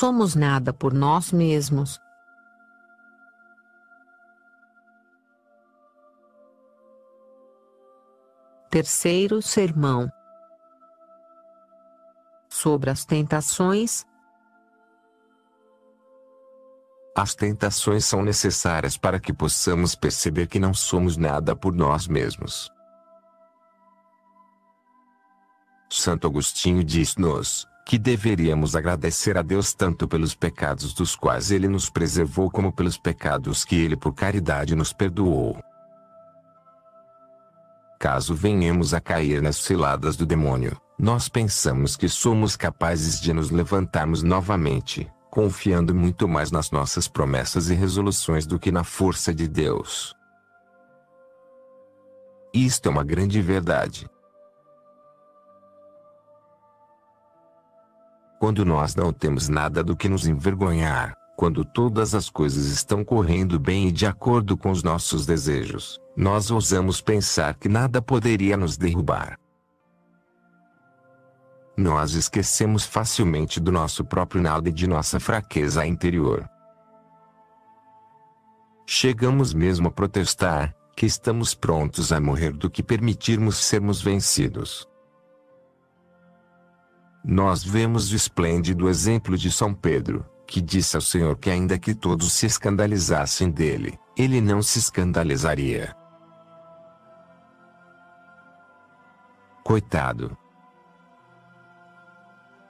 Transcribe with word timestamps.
somos 0.00 0.34
nada 0.34 0.72
por 0.72 0.94
nós 0.94 1.30
mesmos. 1.30 2.00
Terceiro 8.70 9.42
sermão 9.42 10.10
sobre 12.48 12.88
as 12.88 13.04
tentações. 13.04 14.06
As 17.14 17.34
tentações 17.34 18.06
são 18.06 18.22
necessárias 18.22 18.96
para 18.96 19.20
que 19.20 19.34
possamos 19.34 19.94
perceber 19.94 20.46
que 20.46 20.58
não 20.58 20.72
somos 20.72 21.18
nada 21.18 21.54
por 21.54 21.74
nós 21.74 22.08
mesmos. 22.08 22.70
Santo 25.90 26.26
Agostinho 26.26 26.82
diz-nos 26.82 27.69
que 27.90 27.98
deveríamos 27.98 28.76
agradecer 28.76 29.36
a 29.36 29.42
Deus 29.42 29.74
tanto 29.74 30.06
pelos 30.06 30.32
pecados 30.32 30.94
dos 30.94 31.16
quais 31.16 31.50
Ele 31.50 31.66
nos 31.66 31.90
preservou 31.90 32.48
como 32.48 32.70
pelos 32.70 32.96
pecados 32.96 33.64
que 33.64 33.74
Ele 33.74 33.96
por 33.96 34.14
caridade 34.14 34.76
nos 34.76 34.92
perdoou. 34.92 35.58
Caso 37.98 38.32
venhamos 38.32 38.94
a 38.94 39.00
cair 39.00 39.42
nas 39.42 39.56
ciladas 39.56 40.16
do 40.16 40.24
demônio, 40.24 40.80
nós 40.96 41.28
pensamos 41.28 41.96
que 41.96 42.08
somos 42.08 42.54
capazes 42.54 43.20
de 43.20 43.32
nos 43.32 43.50
levantarmos 43.50 44.22
novamente, 44.22 45.10
confiando 45.28 45.92
muito 45.92 46.28
mais 46.28 46.52
nas 46.52 46.70
nossas 46.70 47.08
promessas 47.08 47.70
e 47.70 47.74
resoluções 47.74 48.46
do 48.46 48.56
que 48.56 48.70
na 48.70 48.84
força 48.84 49.34
de 49.34 49.48
Deus. 49.48 50.14
Isto 52.54 52.88
é 52.88 52.92
uma 52.92 53.02
grande 53.02 53.42
verdade. 53.42 54.08
Quando 58.40 58.64
nós 58.64 58.94
não 58.94 59.12
temos 59.12 59.50
nada 59.50 59.84
do 59.84 59.94
que 59.94 60.08
nos 60.08 60.26
envergonhar, 60.26 61.14
quando 61.36 61.62
todas 61.62 62.14
as 62.14 62.30
coisas 62.30 62.68
estão 62.68 63.04
correndo 63.04 63.60
bem 63.60 63.88
e 63.88 63.92
de 63.92 64.06
acordo 64.06 64.56
com 64.56 64.70
os 64.70 64.82
nossos 64.82 65.26
desejos, 65.26 66.00
nós 66.16 66.50
ousamos 66.50 67.02
pensar 67.02 67.54
que 67.56 67.68
nada 67.68 68.00
poderia 68.00 68.56
nos 68.56 68.78
derrubar. 68.78 69.38
Nós 71.76 72.14
esquecemos 72.14 72.86
facilmente 72.86 73.60
do 73.60 73.70
nosso 73.70 74.06
próprio 74.06 74.40
nada 74.40 74.70
e 74.70 74.72
de 74.72 74.86
nossa 74.86 75.20
fraqueza 75.20 75.84
interior. 75.84 76.48
Chegamos 78.86 79.52
mesmo 79.52 79.88
a 79.88 79.90
protestar 79.90 80.74
que 80.96 81.04
estamos 81.04 81.54
prontos 81.54 82.10
a 82.10 82.18
morrer 82.18 82.54
do 82.54 82.70
que 82.70 82.82
permitirmos 82.82 83.58
sermos 83.58 84.00
vencidos. 84.00 84.89
Nós 87.22 87.62
vemos 87.62 88.10
o 88.12 88.16
esplêndido 88.16 88.88
exemplo 88.88 89.36
de 89.36 89.52
São 89.52 89.74
Pedro, 89.74 90.24
que 90.46 90.60
disse 90.60 90.96
ao 90.96 91.02
Senhor 91.02 91.36
que 91.36 91.50
ainda 91.50 91.78
que 91.78 91.94
todos 91.94 92.32
se 92.32 92.46
escandalizassem 92.46 93.50
dele, 93.50 93.98
ele 94.16 94.40
não 94.40 94.62
se 94.62 94.78
escandalizaria. 94.78 95.94
Coitado! 99.62 100.36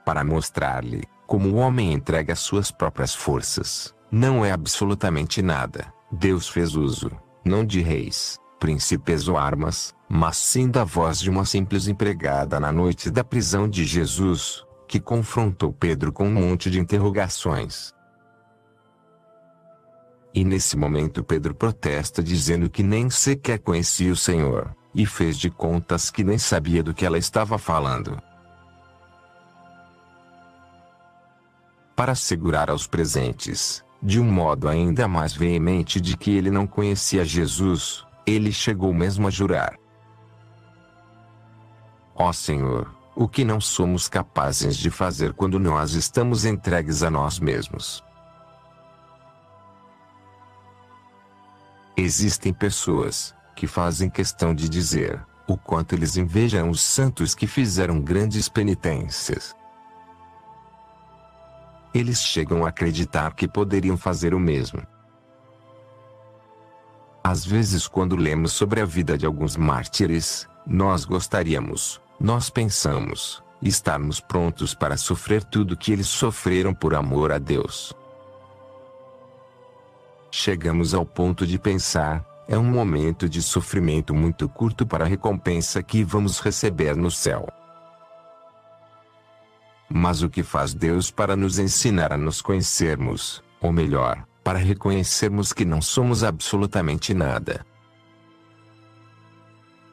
Para 0.05 0.23
mostrar-lhe 0.23 1.03
como 1.25 1.49
o 1.49 1.55
homem 1.55 1.93
entrega 1.93 2.35
suas 2.35 2.69
próprias 2.69 3.15
forças, 3.15 3.95
não 4.11 4.43
é 4.43 4.51
absolutamente 4.51 5.41
nada, 5.41 5.93
Deus 6.11 6.49
fez 6.49 6.75
uso, 6.75 7.09
não 7.45 7.65
de 7.65 7.81
reis, 7.81 8.37
príncipes 8.61 9.27
ou 9.27 9.39
armas, 9.39 9.91
mas 10.07 10.37
sim 10.37 10.69
da 10.69 10.83
voz 10.83 11.19
de 11.19 11.31
uma 11.31 11.45
simples 11.45 11.87
empregada 11.87 12.59
na 12.59 12.71
noite 12.71 13.09
da 13.09 13.23
prisão 13.23 13.67
de 13.67 13.83
Jesus, 13.83 14.63
que 14.87 14.99
confrontou 14.99 15.73
Pedro 15.73 16.13
com 16.13 16.27
um 16.27 16.31
monte 16.31 16.69
de 16.69 16.79
interrogações. 16.79 17.91
E 20.31 20.45
nesse 20.45 20.77
momento 20.77 21.23
Pedro 21.23 21.55
protesta 21.55 22.21
dizendo 22.21 22.69
que 22.69 22.83
nem 22.83 23.09
sequer 23.09 23.57
conhecia 23.57 24.13
o 24.13 24.15
Senhor, 24.15 24.75
e 24.93 25.07
fez 25.07 25.37
de 25.37 25.49
contas 25.49 26.11
que 26.11 26.23
nem 26.23 26.37
sabia 26.37 26.83
do 26.83 26.93
que 26.93 27.03
ela 27.03 27.17
estava 27.17 27.57
falando. 27.57 28.21
Para 31.95 32.11
assegurar 32.11 32.69
aos 32.69 32.85
presentes, 32.85 33.83
de 34.03 34.19
um 34.19 34.31
modo 34.31 34.69
ainda 34.69 35.07
mais 35.07 35.33
veemente 35.33 35.99
de 35.99 36.15
que 36.15 36.29
ele 36.29 36.51
não 36.51 36.67
conhecia 36.67 37.25
Jesus, 37.25 38.05
ele 38.31 38.51
chegou 38.51 38.93
mesmo 38.93 39.27
a 39.27 39.29
jurar. 39.29 39.77
Ó 42.15 42.31
Senhor, 42.31 42.93
o 43.15 43.27
que 43.27 43.43
não 43.43 43.59
somos 43.59 44.07
capazes 44.07 44.77
de 44.77 44.89
fazer 44.89 45.33
quando 45.33 45.59
nós 45.59 45.93
estamos 45.93 46.45
entregues 46.45 47.03
a 47.03 47.09
nós 47.09 47.39
mesmos. 47.39 48.03
Existem 51.97 52.53
pessoas 52.53 53.35
que 53.55 53.67
fazem 53.67 54.09
questão 54.09 54.55
de 54.55 54.69
dizer 54.69 55.23
o 55.47 55.57
quanto 55.57 55.93
eles 55.93 56.15
invejam 56.15 56.69
os 56.69 56.81
santos 56.81 57.35
que 57.35 57.45
fizeram 57.45 57.99
grandes 57.99 58.47
penitências. 58.47 59.53
Eles 61.93 62.21
chegam 62.21 62.65
a 62.65 62.69
acreditar 62.69 63.33
que 63.35 63.47
poderiam 63.47 63.97
fazer 63.97 64.33
o 64.33 64.39
mesmo. 64.39 64.81
Às 67.23 67.45
vezes, 67.45 67.87
quando 67.87 68.15
lemos 68.15 68.51
sobre 68.51 68.81
a 68.81 68.85
vida 68.85 69.17
de 69.17 69.25
alguns 69.25 69.55
mártires, 69.55 70.47
nós 70.65 71.05
gostaríamos, 71.05 72.01
nós 72.19 72.49
pensamos, 72.49 73.43
estarmos 73.61 74.19
prontos 74.19 74.73
para 74.73 74.97
sofrer 74.97 75.43
tudo 75.43 75.77
que 75.77 75.91
eles 75.91 76.07
sofreram 76.07 76.73
por 76.73 76.95
amor 76.95 77.31
a 77.31 77.37
Deus. 77.37 77.93
Chegamos 80.31 80.93
ao 80.93 81.05
ponto 81.05 81.45
de 81.45 81.59
pensar, 81.59 82.25
é 82.47 82.57
um 82.57 82.63
momento 82.63 83.29
de 83.29 83.41
sofrimento 83.41 84.15
muito 84.15 84.49
curto 84.49 84.85
para 84.85 85.05
a 85.05 85.07
recompensa 85.07 85.83
que 85.83 86.03
vamos 86.03 86.39
receber 86.39 86.95
no 86.95 87.11
céu. 87.11 87.47
Mas 89.87 90.23
o 90.23 90.29
que 90.29 90.41
faz 90.41 90.73
Deus 90.73 91.11
para 91.11 91.35
nos 91.35 91.59
ensinar 91.59 92.13
a 92.13 92.17
nos 92.17 92.41
conhecermos, 92.41 93.43
ou 93.61 93.71
melhor, 93.71 94.25
para 94.43 94.59
reconhecermos 94.59 95.53
que 95.53 95.65
não 95.65 95.81
somos 95.81 96.23
absolutamente 96.23 97.13
nada. 97.13 97.65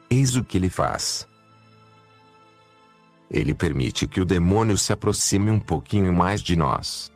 Eis 0.09 0.35
o 0.35 0.43
que 0.43 0.57
ele 0.57 0.69
faz. 0.69 1.27
Ele 3.29 3.53
permite 3.53 4.07
que 4.07 4.19
o 4.19 4.25
demônio 4.25 4.77
se 4.77 4.91
aproxime 4.91 5.51
um 5.51 5.59
pouquinho 5.59 6.11
mais 6.11 6.41
de 6.41 6.55
nós. 6.55 7.11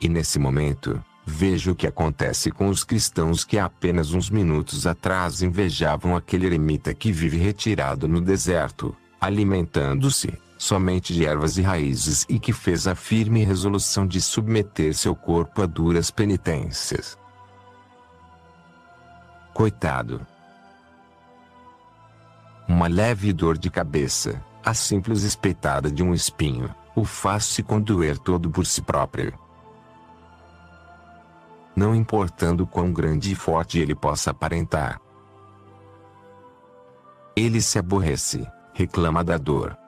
E 0.00 0.08
nesse 0.08 0.38
momento, 0.38 1.02
veja 1.24 1.70
o 1.70 1.76
que 1.76 1.86
acontece 1.86 2.50
com 2.50 2.68
os 2.68 2.82
cristãos 2.82 3.44
que 3.44 3.56
há 3.56 3.66
apenas 3.66 4.12
uns 4.12 4.30
minutos 4.30 4.86
atrás 4.86 5.42
invejavam 5.42 6.16
aquele 6.16 6.46
eremita 6.46 6.92
que 6.92 7.12
vive 7.12 7.36
retirado 7.36 8.08
no 8.08 8.20
deserto, 8.20 8.96
alimentando-se 9.20 10.47
somente 10.58 11.14
de 11.14 11.24
ervas 11.24 11.56
e 11.56 11.62
raízes 11.62 12.26
e 12.28 12.40
que 12.40 12.52
fez 12.52 12.88
a 12.88 12.94
firme 12.96 13.44
resolução 13.44 14.04
de 14.04 14.20
submeter 14.20 14.92
seu 14.92 15.14
corpo 15.14 15.62
a 15.62 15.66
duras 15.66 16.10
penitências. 16.10 17.16
Coitado! 19.54 20.26
Uma 22.68 22.88
leve 22.88 23.32
dor 23.32 23.56
de 23.56 23.70
cabeça, 23.70 24.44
a 24.64 24.74
simples 24.74 25.22
espeitada 25.22 25.90
de 25.90 26.02
um 26.02 26.12
espinho, 26.12 26.74
o 26.94 27.04
faz 27.04 27.44
se 27.44 27.62
condoer 27.62 28.18
todo 28.18 28.50
por 28.50 28.66
si 28.66 28.82
próprio. 28.82 29.32
Não 31.74 31.94
importando 31.94 32.66
quão 32.66 32.92
grande 32.92 33.32
e 33.32 33.34
forte 33.36 33.78
ele 33.78 33.94
possa 33.94 34.32
aparentar. 34.32 35.00
Ele 37.36 37.62
se 37.62 37.78
aborrece, 37.78 38.44
reclama 38.74 39.22
da 39.22 39.38
dor, 39.38 39.78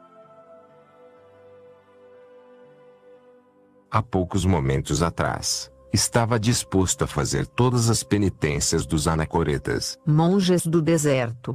há 3.91 4.03
poucos 4.03 4.45
momentos 4.45 5.03
atrás, 5.03 5.71
estava 5.93 6.39
disposto 6.39 7.03
a 7.03 7.07
fazer 7.07 7.47
todas 7.47 7.91
as 7.91 8.03
penitências 8.03 8.87
dos 8.87 9.09
anacoretas, 9.09 9.99
monges 10.07 10.65
do 10.65 10.81
deserto. 10.81 11.55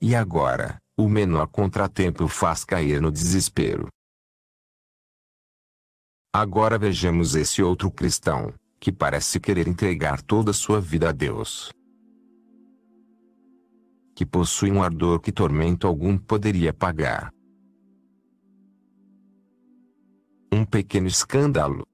E 0.00 0.14
agora, 0.14 0.78
o 0.96 1.08
menor 1.08 1.46
contratempo 1.48 2.24
o 2.24 2.28
faz 2.28 2.64
cair 2.64 3.00
no 3.00 3.10
desespero. 3.10 3.88
Agora 6.32 6.78
vejamos 6.78 7.34
esse 7.34 7.62
outro 7.62 7.90
cristão, 7.90 8.52
que 8.78 8.92
parece 8.92 9.40
querer 9.40 9.68
entregar 9.68 10.20
toda 10.22 10.50
a 10.50 10.54
sua 10.54 10.80
vida 10.80 11.08
a 11.08 11.12
Deus. 11.12 11.70
Que 14.14 14.24
possui 14.24 14.70
um 14.70 14.82
ardor 14.82 15.20
que 15.20 15.32
tormento 15.32 15.86
algum 15.86 16.16
poderia 16.16 16.72
pagar. 16.72 17.30
Um 20.52 20.64
pequeno 20.64 21.06
escândalo. 21.06 21.86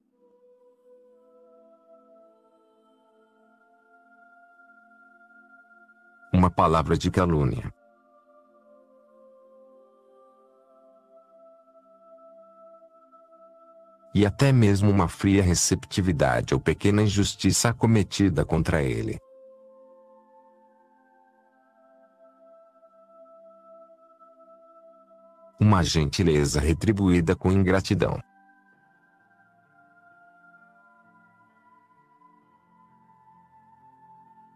Uma 6.32 6.50
palavra 6.50 6.96
de 6.96 7.10
calúnia. 7.10 7.72
e 14.14 14.26
até 14.26 14.52
mesmo 14.52 14.90
uma 14.90 15.08
fria 15.08 15.42
receptividade 15.42 16.52
ou 16.52 16.60
pequena 16.60 17.02
injustiça 17.02 17.72
cometida 17.72 18.44
contra 18.44 18.82
ele. 18.82 19.18
Uma 25.58 25.82
gentileza 25.82 26.60
retribuída 26.60 27.36
com 27.36 27.50
ingratidão. 27.50 28.20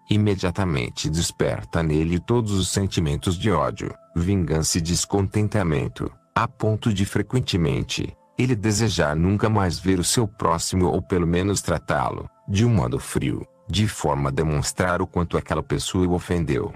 Imediatamente 0.09 1.11
desperta 1.11 1.83
nele 1.83 2.19
todos 2.19 2.53
os 2.53 2.69
sentimentos 2.69 3.37
de 3.37 3.51
ódio, 3.51 3.95
vingança 4.15 4.79
e 4.79 4.81
descontentamento, 4.81 6.11
a 6.35 6.47
ponto 6.47 6.93
de 6.93 7.05
frequentemente, 7.05 8.17
ele 8.39 8.55
desejar 8.55 9.17
nunca 9.17 9.49
mais 9.49 9.79
ver 9.79 9.99
o 9.99 10.05
seu 10.05 10.29
próximo 10.29 10.87
ou 10.87 11.01
pelo 11.01 11.27
menos 11.27 11.63
tratá-lo, 11.63 12.29
de 12.47 12.65
um 12.65 12.71
modo 12.71 12.99
frio, 12.99 13.47
de 13.69 13.89
forma 13.89 14.29
a 14.29 14.33
demonstrar 14.33 15.01
o 15.01 15.07
quanto 15.07 15.37
aquela 15.37 15.63
pessoa 15.63 16.07
o 16.07 16.13
ofendeu. 16.13 16.73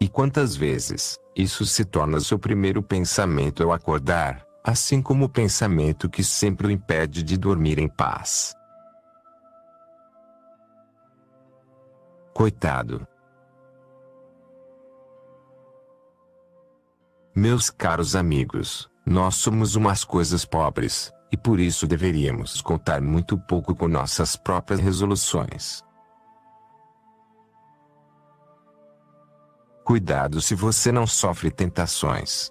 E 0.00 0.08
quantas 0.08 0.56
vezes, 0.56 1.18
isso 1.36 1.66
se 1.66 1.84
torna 1.84 2.20
seu 2.20 2.38
primeiro 2.38 2.82
pensamento 2.82 3.62
ao 3.62 3.72
acordar, 3.72 4.42
assim 4.64 5.02
como 5.02 5.26
o 5.26 5.28
pensamento 5.28 6.08
que 6.08 6.24
sempre 6.24 6.66
o 6.66 6.70
impede 6.70 7.22
de 7.22 7.36
dormir 7.36 7.78
em 7.78 7.88
paz. 7.88 8.54
Coitado. 12.40 13.06
Meus 17.36 17.68
caros 17.68 18.16
amigos, 18.16 18.90
nós 19.04 19.34
somos 19.34 19.74
umas 19.74 20.04
coisas 20.04 20.46
pobres, 20.46 21.12
e 21.30 21.36
por 21.36 21.60
isso 21.60 21.86
deveríamos 21.86 22.62
contar 22.62 23.02
muito 23.02 23.36
pouco 23.36 23.76
com 23.76 23.86
nossas 23.86 24.36
próprias 24.36 24.80
resoluções. 24.80 25.84
Cuidado 29.84 30.40
se 30.40 30.54
você 30.54 30.90
não 30.90 31.06
sofre 31.06 31.50
tentações. 31.50 32.50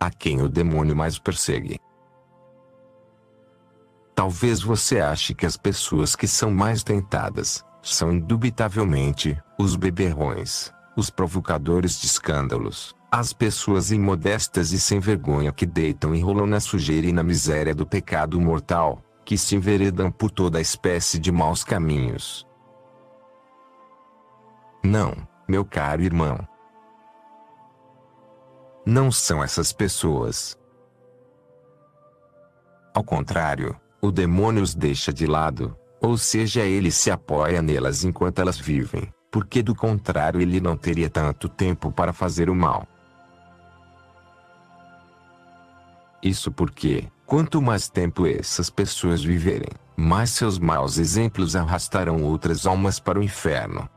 A 0.00 0.10
quem 0.10 0.42
o 0.42 0.48
demônio 0.48 0.96
mais 0.96 1.20
persegue. 1.20 1.78
Talvez 4.16 4.62
você 4.62 4.98
ache 4.98 5.34
que 5.34 5.44
as 5.44 5.58
pessoas 5.58 6.16
que 6.16 6.26
são 6.26 6.50
mais 6.50 6.82
tentadas 6.82 7.62
são 7.82 8.14
indubitavelmente 8.14 9.38
os 9.58 9.76
beberrões, 9.76 10.72
os 10.96 11.10
provocadores 11.10 12.00
de 12.00 12.06
escândalos, 12.06 12.96
as 13.12 13.34
pessoas 13.34 13.90
imodestas 13.90 14.72
e 14.72 14.80
sem 14.80 15.00
vergonha 15.00 15.52
que 15.52 15.66
deitam 15.66 16.14
e 16.14 16.22
rolam 16.22 16.46
na 16.46 16.60
sujeira 16.60 17.06
e 17.06 17.12
na 17.12 17.22
miséria 17.22 17.74
do 17.74 17.86
pecado 17.86 18.40
mortal, 18.40 19.02
que 19.22 19.36
se 19.36 19.54
enveredam 19.54 20.10
por 20.10 20.30
toda 20.30 20.62
espécie 20.62 21.18
de 21.18 21.30
maus 21.30 21.62
caminhos. 21.62 22.46
Não, 24.82 25.14
meu 25.46 25.62
caro 25.62 26.02
irmão. 26.02 26.38
Não 28.86 29.12
são 29.12 29.44
essas 29.44 29.74
pessoas. 29.74 30.58
Ao 32.94 33.04
contrário, 33.04 33.78
o 34.06 34.12
demônio 34.12 34.62
os 34.62 34.74
deixa 34.74 35.12
de 35.12 35.26
lado, 35.26 35.76
ou 36.00 36.16
seja, 36.16 36.62
ele 36.62 36.90
se 36.90 37.10
apoia 37.10 37.60
nelas 37.60 38.04
enquanto 38.04 38.38
elas 38.38 38.58
vivem, 38.58 39.12
porque 39.30 39.62
do 39.62 39.74
contrário 39.74 40.40
ele 40.40 40.60
não 40.60 40.76
teria 40.76 41.10
tanto 41.10 41.48
tempo 41.48 41.90
para 41.90 42.12
fazer 42.12 42.48
o 42.48 42.54
mal. 42.54 42.86
Isso 46.22 46.50
porque, 46.50 47.08
quanto 47.24 47.60
mais 47.60 47.88
tempo 47.88 48.26
essas 48.26 48.70
pessoas 48.70 49.22
viverem, 49.22 49.70
mais 49.96 50.30
seus 50.30 50.58
maus 50.58 50.98
exemplos 50.98 51.54
arrastarão 51.54 52.22
outras 52.22 52.66
almas 52.66 52.98
para 52.98 53.18
o 53.18 53.22
inferno. 53.22 53.88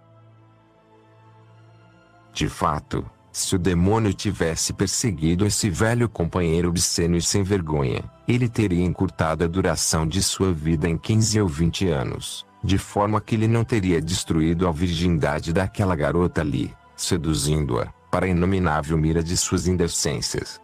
De 2.33 2.47
fato, 2.47 3.09
se 3.31 3.55
o 3.55 3.59
demônio 3.59 4.13
tivesse 4.13 4.73
perseguido 4.73 5.45
esse 5.45 5.69
velho 5.69 6.09
companheiro 6.09 6.69
obsceno 6.69 7.15
e 7.15 7.21
sem 7.21 7.43
vergonha, 7.43 8.03
ele 8.27 8.49
teria 8.49 8.83
encurtado 8.83 9.43
a 9.43 9.47
duração 9.47 10.07
de 10.07 10.21
sua 10.21 10.51
vida 10.51 10.89
em 10.89 10.97
15 10.97 11.41
ou 11.41 11.47
20 11.47 11.87
anos, 11.89 12.45
de 12.63 12.77
forma 12.77 13.21
que 13.21 13.35
ele 13.35 13.47
não 13.47 13.63
teria 13.63 14.01
destruído 14.01 14.67
a 14.67 14.71
virgindade 14.71 15.53
daquela 15.53 15.95
garota 15.95 16.41
ali, 16.41 16.73
seduzindo-a, 16.95 17.93
para 18.09 18.25
a 18.25 18.29
inominável 18.29 18.97
mira 18.97 19.23
de 19.23 19.37
suas 19.37 19.67
indecências. 19.67 20.59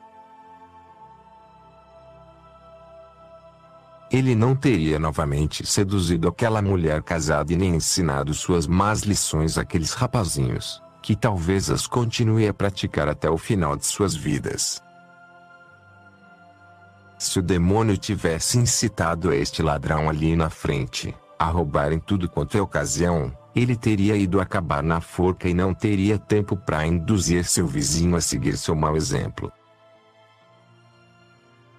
Ele 4.11 4.33
não 4.33 4.55
teria 4.55 4.97
novamente 4.97 5.65
seduzido 5.65 6.27
aquela 6.27 6.61
mulher 6.61 7.03
casada 7.03 7.51
e 7.51 7.55
nem 7.55 7.75
ensinado 7.75 8.33
suas 8.33 8.65
más 8.65 9.01
lições 9.01 9.57
àqueles 9.57 9.93
rapazinhos 9.93 10.84
que 11.05 11.15
talvez 11.15 11.69
as 11.69 11.85
continue 11.85 12.47
a 12.47 12.53
praticar 12.53 13.07
até 13.07 13.29
o 13.29 13.37
final 13.37 13.75
de 13.75 13.85
suas 13.85 14.15
vidas. 14.15 14.81
Se 17.19 17.37
o 17.37 17.43
demônio 17.43 17.95
tivesse 17.95 18.57
incitado 18.57 19.31
este 19.31 19.61
ladrão 19.61 20.09
ali 20.09 20.35
na 20.35 20.49
frente, 20.49 21.15
a 21.37 21.45
roubar 21.45 21.93
em 21.93 21.99
tudo 21.99 22.27
quanto 22.27 22.57
é 22.57 22.61
ocasião, 22.61 23.31
ele 23.55 23.75
teria 23.75 24.15
ido 24.15 24.41
acabar 24.41 24.81
na 24.81 24.99
forca 24.99 25.47
e 25.47 25.53
não 25.53 25.75
teria 25.75 26.17
tempo 26.17 26.57
para 26.57 26.87
induzir 26.87 27.45
seu 27.45 27.67
vizinho 27.67 28.15
a 28.15 28.19
seguir 28.19 28.57
seu 28.57 28.75
mau 28.75 28.97
exemplo. 28.97 29.51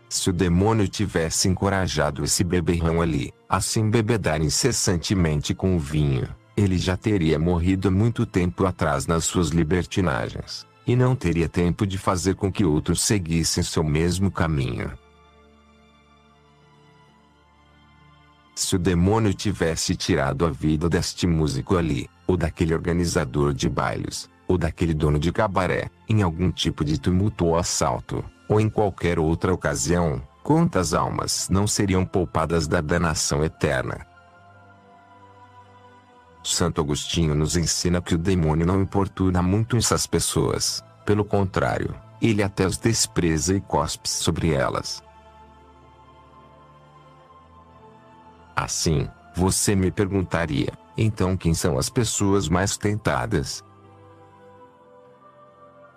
Se 0.08 0.31
o 0.31 0.32
demônio 0.32 0.87
tivesse 0.87 1.49
encorajado 1.49 2.22
esse 2.22 2.44
beberrão 2.44 3.02
ali, 3.02 3.32
a 3.49 3.61
se 3.61 3.81
embebedar 3.81 4.40
incessantemente 4.40 5.52
com 5.52 5.75
o 5.75 5.81
vinho, 5.81 6.32
ele 6.56 6.79
já 6.79 6.97
teria 6.97 7.38
morrido 7.38 7.93
muito 7.93 8.25
tempo 8.25 8.64
atrás 8.64 9.06
nas 9.06 9.25
suas 9.25 9.49
libertinagens, 9.49 10.67
e 10.87 10.97
não 10.97 11.14
teria 11.14 11.49
tempo 11.49 11.87
de 11.87 11.99
fazer 11.99 12.35
com 12.35 12.50
que 12.50 12.64
outros 12.64 13.03
seguissem 13.03 13.62
seu 13.62 13.85
mesmo 13.85 14.31
caminho. 14.31 14.91
Se 18.55 18.75
o 18.75 18.79
demônio 18.79 19.35
tivesse 19.35 19.94
tirado 19.94 20.47
a 20.47 20.50
vida 20.50 20.88
deste 20.88 21.26
músico 21.26 21.76
ali, 21.76 22.08
ou 22.26 22.38
daquele 22.38 22.73
organizador 22.73 23.53
de 23.53 23.69
bailes, 23.69 24.31
ou 24.49 24.56
daquele 24.56 24.94
dono 24.94 25.19
de 25.19 25.31
cabaré, 25.31 25.91
em 26.08 26.23
algum 26.23 26.50
tipo 26.50 26.82
de 26.82 26.99
tumulto 26.99 27.44
ou 27.44 27.56
assalto, 27.56 28.25
ou 28.49 28.58
em 28.58 28.70
qualquer 28.70 29.19
outra 29.19 29.53
ocasião, 29.53 30.22
quantas 30.43 30.94
almas 30.94 31.48
não 31.51 31.67
seriam 31.67 32.06
poupadas 32.06 32.67
da 32.67 32.81
danação 32.81 33.44
eterna? 33.44 34.06
Santo 36.46 36.81
Agostinho 36.81 37.34
nos 37.34 37.56
ensina 37.56 38.00
que 38.00 38.15
o 38.15 38.19
demônio 38.19 38.67
não 38.67 38.81
importuna 38.81 39.43
muito 39.43 39.76
essas 39.76 40.06
pessoas, 40.06 40.84
pelo 41.05 41.24
contrário, 41.24 41.94
ele 42.20 42.43
até 42.43 42.65
as 42.65 42.79
despreza 42.79 43.55
e 43.55 43.60
cospe 43.60 44.08
sobre 44.08 44.53
elas. 44.53 45.03
Assim, 48.55 49.08
você 49.34 49.74
me 49.74 49.91
perguntaria, 49.91 50.72
então 50.96 51.36
quem 51.36 51.53
são 51.53 51.79
as 51.79 51.91
pessoas 51.91 52.48
mais 52.48 52.76
tentadas? 52.76 53.62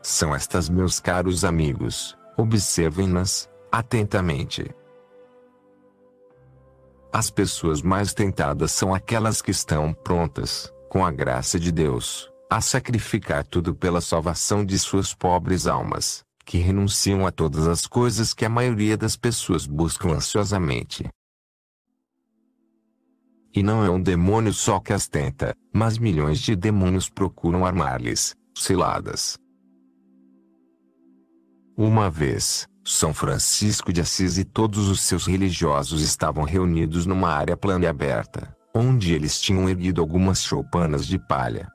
São 0.01 0.33
estas, 0.33 0.67
meus 0.67 0.99
caros 0.99 1.45
amigos, 1.45 2.17
observem-nas, 2.37 3.49
atentamente. 3.71 4.73
As 7.11 7.31
pessoas 7.31 7.81
mais 7.81 8.13
tentadas 8.13 8.71
são 8.71 8.93
aquelas 8.93 9.41
que 9.41 9.49
estão 9.49 9.93
prontas, 9.93 10.71
com 10.89 11.03
a 11.03 11.11
graça 11.11 11.59
de 11.59 11.71
Deus, 11.71 12.31
a 12.47 12.61
sacrificar 12.61 13.43
tudo 13.43 13.73
pela 13.73 13.99
salvação 13.99 14.63
de 14.63 14.77
suas 14.77 15.11
pobres 15.11 15.65
almas, 15.65 16.23
que 16.45 16.59
renunciam 16.59 17.25
a 17.25 17.31
todas 17.31 17.67
as 17.67 17.87
coisas 17.87 18.31
que 18.31 18.45
a 18.45 18.49
maioria 18.49 18.95
das 18.95 19.15
pessoas 19.15 19.65
buscam 19.65 20.09
ansiosamente. 20.09 21.09
E 23.55 23.63
não 23.63 23.83
é 23.83 23.89
um 23.89 23.99
demônio 23.99 24.53
só 24.53 24.79
que 24.79 24.93
as 24.93 25.07
tenta, 25.07 25.55
mas 25.73 25.97
milhões 25.97 26.39
de 26.39 26.55
demônios 26.55 27.09
procuram 27.09 27.65
armar-lhes 27.65 28.35
ciladas. 28.55 29.35
Uma 31.75 32.07
vez, 32.07 32.67
são 32.91 33.13
Francisco 33.13 33.93
de 33.93 34.01
Assis 34.01 34.39
e 34.39 34.43
todos 34.43 34.89
os 34.89 35.01
seus 35.01 35.27
religiosos 35.27 36.01
estavam 36.01 36.43
reunidos 36.43 37.05
numa 37.05 37.29
área 37.29 37.55
plana 37.55 37.85
e 37.85 37.87
aberta, 37.87 38.51
onde 38.73 39.13
eles 39.13 39.39
tinham 39.39 39.69
erguido 39.69 40.01
algumas 40.01 40.41
choupanas 40.41 41.05
de 41.05 41.19
palha. 41.19 41.71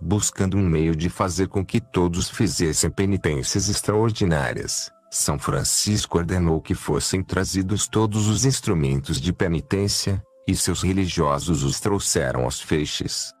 Buscando 0.00 0.56
um 0.56 0.66
meio 0.66 0.96
de 0.96 1.10
fazer 1.10 1.48
com 1.48 1.62
que 1.62 1.78
todos 1.78 2.30
fizessem 2.30 2.88
penitências 2.88 3.68
extraordinárias, 3.68 4.90
São 5.10 5.38
Francisco 5.38 6.16
ordenou 6.16 6.62
que 6.62 6.74
fossem 6.74 7.22
trazidos 7.22 7.86
todos 7.86 8.26
os 8.26 8.46
instrumentos 8.46 9.20
de 9.20 9.34
penitência, 9.34 10.22
e 10.48 10.56
seus 10.56 10.80
religiosos 10.80 11.62
os 11.62 11.78
trouxeram 11.78 12.44
aos 12.44 12.58
feixes. 12.58 13.35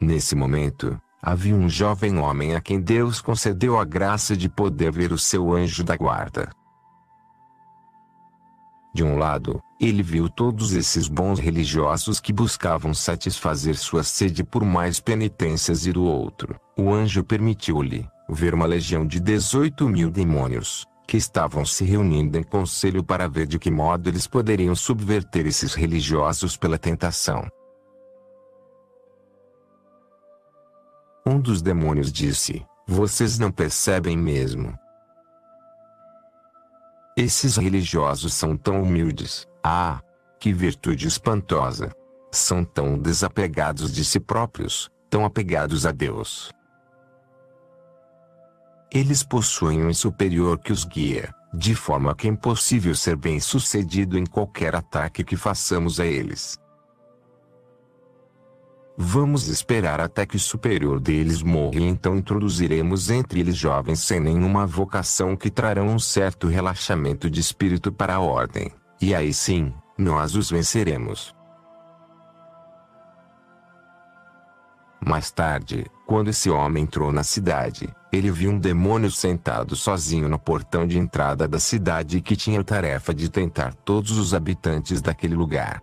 Nesse 0.00 0.34
momento, 0.34 0.98
havia 1.22 1.54
um 1.54 1.68
jovem 1.68 2.18
homem 2.18 2.54
a 2.54 2.60
quem 2.60 2.80
Deus 2.80 3.20
concedeu 3.20 3.78
a 3.78 3.84
graça 3.84 4.34
de 4.34 4.48
poder 4.48 4.90
ver 4.90 5.12
o 5.12 5.18
seu 5.18 5.52
anjo 5.52 5.84
da 5.84 5.94
guarda. 5.94 6.50
De 8.94 9.04
um 9.04 9.16
lado, 9.18 9.60
ele 9.78 10.02
viu 10.02 10.28
todos 10.28 10.72
esses 10.72 11.06
bons 11.06 11.38
religiosos 11.38 12.18
que 12.18 12.32
buscavam 12.32 12.92
satisfazer 12.92 13.76
sua 13.76 14.02
sede 14.02 14.42
por 14.42 14.64
mais 14.64 14.98
penitências 14.98 15.86
e 15.86 15.92
do 15.92 16.02
outro, 16.02 16.58
o 16.76 16.92
anjo 16.92 17.22
permitiu-lhe 17.22 18.08
ver 18.28 18.54
uma 18.54 18.66
legião 18.66 19.06
de 19.06 19.20
18 19.20 19.88
mil 19.88 20.10
demônios, 20.10 20.86
que 21.06 21.16
estavam 21.16 21.64
se 21.64 21.84
reunindo 21.84 22.38
em 22.38 22.42
conselho 22.42 23.04
para 23.04 23.28
ver 23.28 23.46
de 23.46 23.58
que 23.58 23.70
modo 23.70 24.08
eles 24.08 24.26
poderiam 24.26 24.74
subverter 24.74 25.46
esses 25.46 25.74
religiosos 25.74 26.56
pela 26.56 26.78
tentação. 26.78 27.46
Um 31.30 31.38
dos 31.38 31.62
demônios 31.62 32.10
disse: 32.10 32.66
Vocês 32.88 33.38
não 33.38 33.52
percebem 33.52 34.18
mesmo. 34.18 34.76
Esses 37.16 37.56
religiosos 37.56 38.34
são 38.34 38.56
tão 38.56 38.82
humildes. 38.82 39.46
Ah, 39.62 40.00
que 40.40 40.52
virtude 40.52 41.06
espantosa! 41.06 41.92
São 42.32 42.64
tão 42.64 42.98
desapegados 42.98 43.92
de 43.92 44.04
si 44.04 44.18
próprios, 44.18 44.90
tão 45.08 45.24
apegados 45.24 45.86
a 45.86 45.92
Deus. 45.92 46.50
Eles 48.92 49.22
possuem 49.22 49.86
um 49.86 49.94
superior 49.94 50.58
que 50.58 50.72
os 50.72 50.84
guia, 50.84 51.32
de 51.54 51.76
forma 51.76 52.12
que 52.12 52.26
é 52.26 52.30
impossível 52.30 52.96
ser 52.96 53.14
bem-sucedido 53.14 54.18
em 54.18 54.26
qualquer 54.26 54.74
ataque 54.74 55.22
que 55.22 55.36
façamos 55.36 56.00
a 56.00 56.06
eles. 56.06 56.58
Vamos 59.02 59.48
esperar 59.48 59.98
até 59.98 60.26
que 60.26 60.36
o 60.36 60.38
superior 60.38 61.00
deles 61.00 61.42
morra 61.42 61.76
e 61.76 61.84
então 61.84 62.18
introduziremos 62.18 63.08
entre 63.08 63.40
eles 63.40 63.56
jovens 63.56 64.00
sem 64.00 64.20
nenhuma 64.20 64.66
vocação 64.66 65.34
que 65.34 65.50
trarão 65.50 65.86
um 65.86 65.98
certo 65.98 66.48
relaxamento 66.48 67.30
de 67.30 67.40
espírito 67.40 67.90
para 67.90 68.16
a 68.16 68.20
ordem. 68.20 68.70
E 69.00 69.14
aí 69.14 69.32
sim, 69.32 69.72
nós 69.96 70.36
os 70.36 70.50
venceremos. 70.50 71.34
Mais 75.02 75.30
tarde, 75.30 75.86
quando 76.06 76.28
esse 76.28 76.50
homem 76.50 76.82
entrou 76.82 77.10
na 77.10 77.24
cidade, 77.24 77.88
ele 78.12 78.30
viu 78.30 78.50
um 78.50 78.58
demônio 78.58 79.10
sentado 79.10 79.74
sozinho 79.74 80.28
no 80.28 80.38
portão 80.38 80.86
de 80.86 80.98
entrada 80.98 81.48
da 81.48 81.58
cidade 81.58 82.20
que 82.20 82.36
tinha 82.36 82.60
a 82.60 82.64
tarefa 82.64 83.14
de 83.14 83.30
tentar 83.30 83.72
todos 83.72 84.18
os 84.18 84.34
habitantes 84.34 85.00
daquele 85.00 85.34
lugar. 85.34 85.82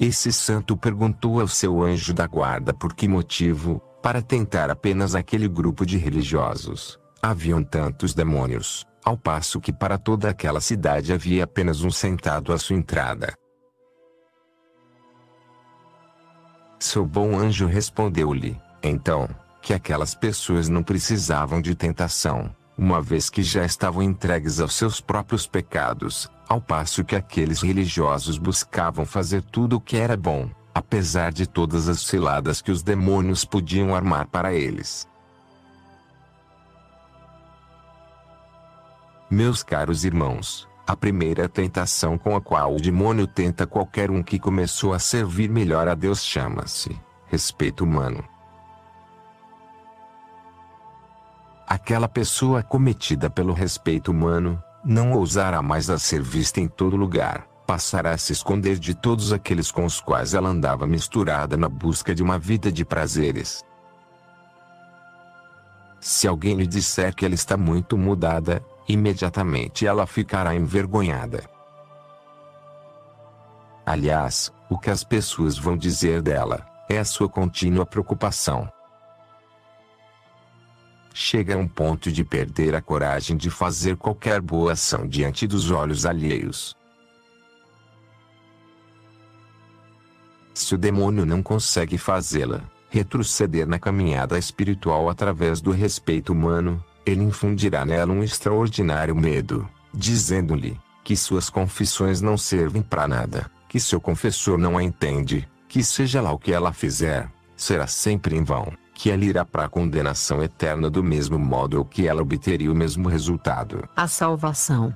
Esse 0.00 0.32
santo 0.32 0.78
perguntou 0.78 1.42
ao 1.42 1.46
seu 1.46 1.82
anjo 1.82 2.14
da 2.14 2.26
guarda 2.26 2.72
por 2.72 2.94
que 2.94 3.06
motivo, 3.06 3.82
para 4.02 4.22
tentar 4.22 4.70
apenas 4.70 5.14
aquele 5.14 5.46
grupo 5.46 5.84
de 5.84 5.98
religiosos, 5.98 6.98
haviam 7.20 7.62
tantos 7.62 8.14
demônios, 8.14 8.86
ao 9.04 9.14
passo 9.14 9.60
que 9.60 9.70
para 9.70 9.98
toda 9.98 10.30
aquela 10.30 10.58
cidade 10.58 11.12
havia 11.12 11.44
apenas 11.44 11.82
um 11.82 11.90
sentado 11.90 12.50
à 12.50 12.56
sua 12.56 12.76
entrada. 12.76 13.34
Seu 16.78 17.04
bom 17.04 17.38
anjo 17.38 17.66
respondeu-lhe, 17.66 18.58
então, 18.82 19.28
que 19.60 19.74
aquelas 19.74 20.14
pessoas 20.14 20.66
não 20.66 20.82
precisavam 20.82 21.60
de 21.60 21.74
tentação, 21.74 22.56
uma 22.74 23.02
vez 23.02 23.28
que 23.28 23.42
já 23.42 23.66
estavam 23.66 24.02
entregues 24.02 24.60
aos 24.60 24.74
seus 24.74 24.98
próprios 24.98 25.46
pecados, 25.46 26.26
ao 26.50 26.60
passo 26.60 27.04
que 27.04 27.14
aqueles 27.14 27.62
religiosos 27.62 28.36
buscavam 28.36 29.06
fazer 29.06 29.40
tudo 29.40 29.76
o 29.76 29.80
que 29.80 29.96
era 29.96 30.16
bom, 30.16 30.50
apesar 30.74 31.30
de 31.30 31.46
todas 31.46 31.88
as 31.88 32.00
ciladas 32.00 32.60
que 32.60 32.72
os 32.72 32.82
demônios 32.82 33.44
podiam 33.44 33.94
armar 33.94 34.26
para 34.26 34.52
eles. 34.52 35.08
Meus 39.30 39.62
caros 39.62 40.04
irmãos, 40.04 40.68
a 40.84 40.96
primeira 40.96 41.48
tentação 41.48 42.18
com 42.18 42.34
a 42.34 42.40
qual 42.40 42.74
o 42.74 42.80
demônio 42.80 43.28
tenta 43.28 43.64
qualquer 43.64 44.10
um 44.10 44.20
que 44.20 44.36
começou 44.36 44.92
a 44.92 44.98
servir 44.98 45.48
melhor 45.48 45.86
a 45.86 45.94
Deus 45.94 46.24
chama-se 46.24 47.00
respeito 47.28 47.84
humano. 47.84 48.24
Aquela 51.64 52.08
pessoa 52.08 52.60
cometida 52.60 53.30
pelo 53.30 53.52
respeito 53.52 54.10
humano, 54.10 54.60
não 54.84 55.12
ousará 55.12 55.60
mais 55.60 55.90
a 55.90 55.98
ser 55.98 56.22
vista 56.22 56.60
em 56.60 56.66
todo 56.66 56.96
lugar, 56.96 57.46
passará 57.66 58.12
a 58.12 58.18
se 58.18 58.32
esconder 58.32 58.78
de 58.78 58.94
todos 58.94 59.32
aqueles 59.32 59.70
com 59.70 59.84
os 59.84 60.00
quais 60.00 60.34
ela 60.34 60.48
andava 60.48 60.86
misturada 60.86 61.56
na 61.56 61.68
busca 61.68 62.14
de 62.14 62.22
uma 62.22 62.38
vida 62.38 62.72
de 62.72 62.84
prazeres. 62.84 63.64
Se 66.00 66.26
alguém 66.26 66.56
lhe 66.56 66.66
disser 66.66 67.14
que 67.14 67.24
ela 67.24 67.34
está 67.34 67.56
muito 67.56 67.96
mudada, 67.98 68.64
imediatamente 68.88 69.86
ela 69.86 70.06
ficará 70.06 70.54
envergonhada. 70.54 71.44
Aliás, 73.84 74.50
o 74.68 74.78
que 74.78 74.90
as 74.90 75.04
pessoas 75.04 75.58
vão 75.58 75.76
dizer 75.76 76.22
dela 76.22 76.66
é 76.88 76.98
a 76.98 77.04
sua 77.04 77.28
contínua 77.28 77.84
preocupação 77.84 78.70
chega 81.12 81.54
a 81.54 81.58
um 81.58 81.66
ponto 81.66 82.10
de 82.10 82.24
perder 82.24 82.74
a 82.74 82.80
coragem 82.80 83.36
de 83.36 83.50
fazer 83.50 83.96
qualquer 83.96 84.40
boa 84.40 84.72
ação 84.72 85.06
diante 85.06 85.46
dos 85.46 85.70
olhos 85.70 86.06
alheios. 86.06 86.76
Se 90.54 90.74
o 90.74 90.78
demônio 90.78 91.24
não 91.24 91.42
consegue 91.42 91.96
fazê-la, 91.96 92.62
retroceder 92.88 93.66
na 93.66 93.78
caminhada 93.78 94.38
espiritual 94.38 95.08
através 95.08 95.60
do 95.60 95.70
respeito 95.70 96.32
humano, 96.32 96.82
ele 97.06 97.22
infundirá 97.22 97.84
nela 97.84 98.12
um 98.12 98.22
extraordinário 98.22 99.14
medo, 99.14 99.68
dizendo-lhe 99.92 100.78
que 101.02 101.16
suas 101.16 101.48
confissões 101.48 102.20
não 102.20 102.36
servem 102.36 102.82
para 102.82 103.08
nada, 103.08 103.50
que 103.68 103.80
seu 103.80 104.00
confessor 104.00 104.58
não 104.58 104.76
a 104.76 104.82
entende, 104.82 105.48
que 105.66 105.82
seja 105.82 106.20
lá 106.20 106.32
o 106.32 106.38
que 106.38 106.52
ela 106.52 106.72
fizer, 106.72 107.30
será 107.56 107.86
sempre 107.86 108.36
em 108.36 108.44
vão 108.44 108.79
que 109.00 109.10
ela 109.10 109.24
irá 109.24 109.46
para 109.46 109.64
a 109.64 109.68
condenação 109.68 110.42
eterna 110.42 110.90
do 110.90 111.02
mesmo 111.02 111.38
modo 111.38 111.82
que 111.86 112.06
ela 112.06 112.20
obteria 112.20 112.70
o 112.70 112.74
mesmo 112.74 113.08
resultado. 113.08 113.88
A 113.96 114.06
salvação. 114.06 114.94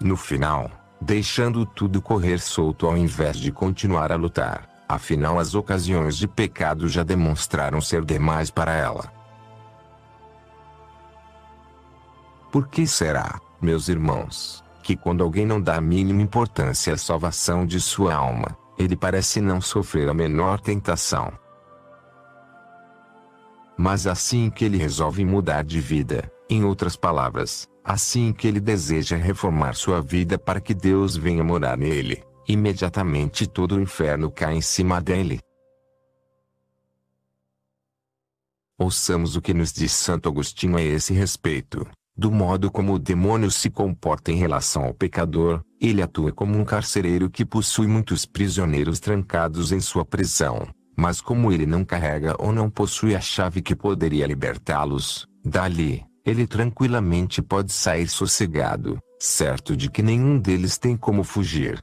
No 0.00 0.16
final, 0.16 0.68
deixando 1.00 1.64
tudo 1.64 2.02
correr 2.02 2.40
solto 2.40 2.88
ao 2.88 2.96
invés 2.96 3.36
de 3.36 3.52
continuar 3.52 4.10
a 4.10 4.16
lutar, 4.16 4.68
afinal 4.88 5.38
as 5.38 5.54
ocasiões 5.54 6.16
de 6.16 6.26
pecado 6.26 6.88
já 6.88 7.04
demonstraram 7.04 7.80
ser 7.80 8.04
demais 8.04 8.50
para 8.50 8.72
ela. 8.72 9.12
Por 12.50 12.66
que 12.66 12.84
será, 12.84 13.40
meus 13.62 13.88
irmãos, 13.88 14.64
que 14.82 14.96
quando 14.96 15.22
alguém 15.22 15.46
não 15.46 15.60
dá 15.60 15.76
a 15.76 15.80
mínima 15.80 16.20
importância 16.20 16.94
à 16.94 16.98
salvação 16.98 17.64
de 17.64 17.80
sua 17.80 18.12
alma, 18.12 18.58
ele 18.76 18.96
parece 18.96 19.40
não 19.40 19.60
sofrer 19.60 20.08
a 20.08 20.14
menor 20.14 20.58
tentação? 20.58 21.45
Mas 23.76 24.06
assim 24.06 24.48
que 24.50 24.64
ele 24.64 24.78
resolve 24.78 25.24
mudar 25.24 25.62
de 25.62 25.80
vida, 25.80 26.30
em 26.48 26.64
outras 26.64 26.96
palavras, 26.96 27.68
assim 27.84 28.32
que 28.32 28.48
ele 28.48 28.60
deseja 28.60 29.16
reformar 29.16 29.74
sua 29.74 30.00
vida 30.00 30.38
para 30.38 30.60
que 30.60 30.74
Deus 30.74 31.16
venha 31.16 31.44
morar 31.44 31.76
nele, 31.76 32.24
imediatamente 32.48 33.46
todo 33.46 33.76
o 33.76 33.80
inferno 33.80 34.30
cai 34.30 34.54
em 34.54 34.60
cima 34.60 35.00
dele. 35.00 35.40
Ouçamos 38.78 39.36
o 39.36 39.40
que 39.40 39.54
nos 39.54 39.72
diz 39.72 39.92
Santo 39.92 40.28
Agostinho 40.28 40.76
a 40.76 40.82
esse 40.82 41.14
respeito. 41.14 41.86
Do 42.14 42.30
modo 42.30 42.70
como 42.70 42.94
o 42.94 42.98
demônio 42.98 43.50
se 43.50 43.70
comporta 43.70 44.32
em 44.32 44.36
relação 44.36 44.84
ao 44.84 44.94
pecador, 44.94 45.62
ele 45.80 46.02
atua 46.02 46.32
como 46.32 46.58
um 46.58 46.64
carcereiro 46.64 47.30
que 47.30 47.44
possui 47.44 47.86
muitos 47.86 48.24
prisioneiros 48.24 49.00
trancados 49.00 49.72
em 49.72 49.80
sua 49.80 50.04
prisão. 50.04 50.66
Mas 50.96 51.20
como 51.20 51.52
ele 51.52 51.66
não 51.66 51.84
carrega 51.84 52.34
ou 52.38 52.52
não 52.52 52.70
possui 52.70 53.14
a 53.14 53.20
chave 53.20 53.60
que 53.60 53.76
poderia 53.76 54.26
libertá-los, 54.26 55.28
dali, 55.44 56.04
ele 56.24 56.46
tranquilamente 56.46 57.42
pode 57.42 57.70
sair 57.70 58.08
sossegado, 58.08 58.98
certo 59.18 59.76
de 59.76 59.90
que 59.90 60.02
nenhum 60.02 60.38
deles 60.38 60.78
tem 60.78 60.96
como 60.96 61.22
fugir. 61.22 61.78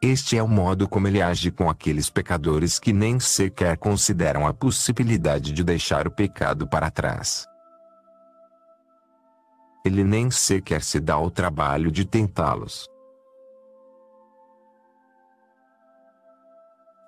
Este 0.00 0.38
é 0.38 0.42
o 0.42 0.46
modo 0.46 0.88
como 0.88 1.08
ele 1.08 1.20
age 1.20 1.50
com 1.50 1.68
aqueles 1.68 2.08
pecadores 2.08 2.78
que 2.78 2.92
nem 2.92 3.18
sequer 3.18 3.76
consideram 3.76 4.46
a 4.46 4.54
possibilidade 4.54 5.52
de 5.52 5.64
deixar 5.64 6.06
o 6.06 6.10
pecado 6.10 6.68
para 6.68 6.88
trás. 6.88 7.44
Ele 9.84 10.04
nem 10.04 10.30
sequer 10.30 10.82
se 10.82 11.00
dá 11.00 11.18
o 11.18 11.30
trabalho 11.30 11.90
de 11.90 12.04
tentá-los. 12.04 12.86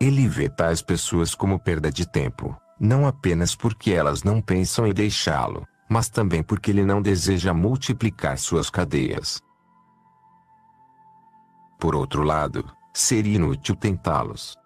Ele 0.01 0.27
vê 0.27 0.49
tais 0.49 0.81
pessoas 0.81 1.35
como 1.35 1.59
perda 1.59 1.91
de 1.91 2.09
tempo, 2.09 2.57
não 2.81 3.07
apenas 3.07 3.55
porque 3.55 3.91
elas 3.93 4.23
não 4.23 4.41
pensam 4.41 4.87
em 4.87 4.95
deixá-lo, 4.95 5.67
mas 5.89 6.09
também 6.09 6.43
porque 6.43 6.71
ele 6.71 6.85
não 6.85 7.03
deseja 7.03 7.53
multiplicar 7.53 8.39
suas 8.39 8.71
cadeias. 8.71 9.41
Por 11.79 11.95
outro 11.95 12.23
lado, 12.23 12.65
seria 12.95 13.37
inútil 13.37 13.77
tentá-los. 13.77 14.59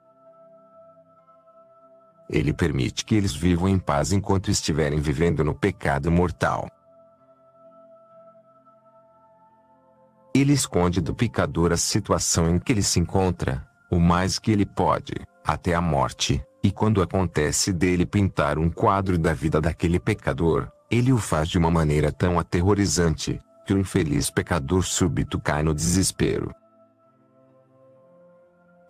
ele 2.28 2.52
permite 2.52 3.04
que 3.04 3.14
eles 3.14 3.34
vivam 3.34 3.68
em 3.68 3.78
paz 3.78 4.12
enquanto 4.12 4.50
estiverem 4.50 5.00
vivendo 5.00 5.44
no 5.44 5.54
pecado 5.54 6.10
mortal. 6.10 6.68
Ele 10.34 10.52
esconde 10.52 11.00
do 11.00 11.14
pecador 11.14 11.72
a 11.72 11.76
situação 11.76 12.50
em 12.50 12.58
que 12.58 12.72
ele 12.72 12.82
se 12.82 12.98
encontra, 12.98 13.64
o 13.94 14.00
mais 14.00 14.38
que 14.38 14.50
ele 14.50 14.66
pode, 14.66 15.14
até 15.46 15.74
a 15.74 15.80
morte, 15.80 16.42
e 16.62 16.70
quando 16.70 17.02
acontece 17.02 17.72
dele 17.72 18.04
pintar 18.04 18.58
um 18.58 18.70
quadro 18.70 19.16
da 19.16 19.32
vida 19.32 19.60
daquele 19.60 20.00
pecador, 20.00 20.68
ele 20.90 21.12
o 21.12 21.18
faz 21.18 21.48
de 21.48 21.58
uma 21.58 21.70
maneira 21.70 22.10
tão 22.10 22.38
aterrorizante, 22.38 23.38
que 23.64 23.72
o 23.72 23.78
infeliz 23.78 24.30
pecador 24.30 24.82
súbito 24.82 25.40
cai 25.40 25.62
no 25.62 25.74
desespero. 25.74 26.52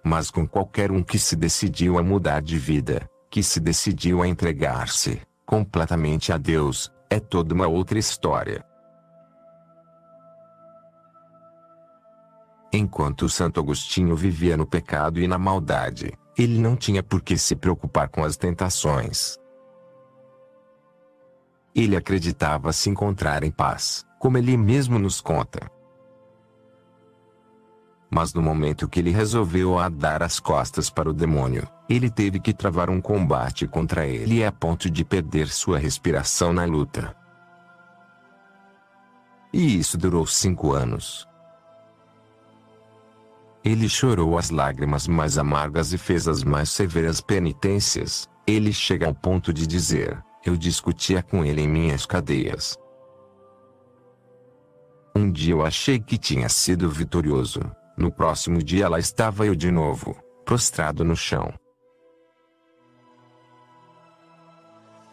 Mas 0.03 0.31
com 0.31 0.47
qualquer 0.47 0.91
um 0.91 1.03
que 1.03 1.19
se 1.19 1.37
decidiu 1.37 1.99
a 1.99 2.03
mudar 2.03 2.41
de 2.41 2.59
vida, 2.59 3.09
que 3.31 3.43
se 3.43 3.61
decidiu 3.61 4.23
a 4.23 4.29
entregar-se 4.29 5.21
completamente 5.45 6.33
a 6.33 6.39
Deus, 6.39 6.91
é 7.11 7.21
toda 7.21 7.55
uma 7.55 7.67
outra 7.67 7.99
história. 7.99 8.65
Enquanto 12.77 13.29
Santo 13.29 13.61
Agostinho 13.61 14.17
vivia 14.17 14.57
no 14.57 14.67
pecado 14.67 15.21
e 15.21 15.29
na 15.29 15.39
maldade, 15.39 16.13
ele 16.37 16.59
não 16.59 16.75
tinha 16.75 17.05
por 17.05 17.23
que 17.23 17.39
se 17.39 17.55
preocupar 17.55 18.09
com 18.09 18.25
as 18.25 18.37
tentações. 18.37 19.39
Ele 21.73 21.95
acreditava 21.95 22.73
se 22.73 22.91
encontrar 22.91 23.45
em 23.45 23.51
paz, 23.53 24.05
como 24.19 24.39
ele 24.39 24.57
mesmo 24.57 24.99
nos 24.99 25.21
conta. 25.21 25.71
Mas 28.11 28.35
no 28.35 28.43
momento 28.43 28.89
que 28.89 28.99
ele 28.99 29.13
resolveu 29.13 29.79
a 29.79 29.89
dar 29.89 30.21
as 30.21 30.41
costas 30.41 30.91
para 30.91 31.09
o 31.09 31.15
demônio, 31.15 31.69
ele 31.89 32.11
teve 32.11 32.41
que 32.41 32.53
travar 32.53 32.91
um 32.91 33.01
combate 33.01 33.69
contra 33.69 34.05
ele 34.05 34.45
a 34.45 34.51
ponto 34.51 34.91
de 34.91 35.05
perder 35.05 35.47
sua 35.47 35.79
respiração 35.79 36.53
na 36.53 36.65
luta. 36.65 37.15
E 39.53 39.79
isso 39.79 39.97
durou 39.97 40.27
cinco 40.27 40.73
anos. 40.73 41.33
Ele 43.65 43.89
chorou 43.89 44.37
as 44.37 44.51
lágrimas 44.51 45.09
mais 45.09 45.39
amargas 45.39 45.95
e 45.95 45.99
fez 45.99 46.29
as 46.29 46.45
mais 46.45 46.69
severas 46.69 47.23
penitências. 47.23 48.29
Ele 48.47 48.75
chega 48.75 49.07
ao 49.07 49.15
ponto 49.15 49.55
de 49.55 49.67
dizer: 49.67 50.23
Eu 50.45 50.55
discutia 50.55 51.23
com 51.23 51.43
ele 51.43 51.63
em 51.63 51.69
minhas 51.69 52.05
cadeias. 52.05 52.77
Um 55.17 55.31
dia 55.31 55.55
eu 55.55 55.65
achei 55.65 55.99
que 55.99 56.19
tinha 56.19 56.49
sido 56.49 56.91
vitorioso. 56.91 57.61
No 57.97 58.13
próximo 58.13 58.63
dia 58.63 58.89
lá 58.89 58.99
estava 58.99 59.47
eu 59.47 59.55
de 59.55 59.71
novo, 59.71 60.15
prostrado 60.45 61.05
no 61.05 61.17
chão. 61.17 61.55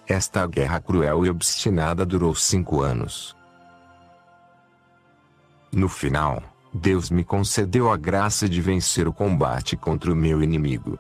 Esta 0.06 0.46
guerra 0.46 0.82
cruel 0.82 1.26
e 1.26 1.30
obstinada 1.30 2.06
durou 2.06 2.36
cinco 2.36 2.82
anos. 2.82 3.34
No 5.72 5.88
final, 5.88 6.44
Deus 6.74 7.10
me 7.10 7.24
concedeu 7.24 7.92
a 7.92 7.98
graça 7.98 8.48
de 8.48 8.62
vencer 8.62 9.08
o 9.08 9.14
combate 9.14 9.76
contra 9.76 10.12
o 10.12 10.16
meu 10.16 10.42
inimigo. 10.42 10.98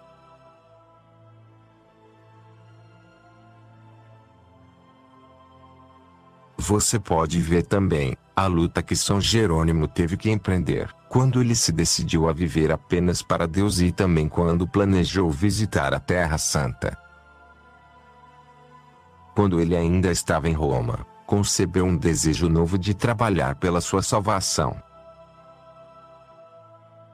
Você 6.57 6.99
pode 6.99 7.39
ver 7.39 7.63
também 7.63 8.15
a 8.35 8.45
luta 8.45 8.83
que 8.83 8.95
São 8.95 9.19
Jerônimo 9.19 9.87
teve 9.87 10.15
que 10.15 10.29
empreender, 10.29 10.93
quando 11.09 11.41
ele 11.41 11.55
se 11.55 11.71
decidiu 11.71 12.29
a 12.29 12.33
viver 12.33 12.71
apenas 12.71 13.21
para 13.21 13.47
Deus 13.47 13.79
e 13.79 13.91
também 13.91 14.29
quando 14.29 14.67
planejou 14.67 15.29
visitar 15.31 15.93
a 15.93 15.99
Terra 15.99 16.37
Santa. 16.37 16.97
Quando 19.33 19.59
ele 19.59 19.75
ainda 19.75 20.11
estava 20.11 20.50
em 20.50 20.53
Roma, 20.53 21.05
concebeu 21.25 21.85
um 21.85 21.98
desejo 21.98 22.48
novo 22.48 22.77
de 22.77 22.93
trabalhar 22.93 23.55
pela 23.55 23.81
sua 23.81 24.03
salvação. 24.03 24.75